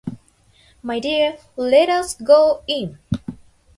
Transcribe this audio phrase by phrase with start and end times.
[0.81, 2.97] My dear, let us go in.